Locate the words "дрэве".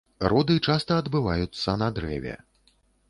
1.99-2.33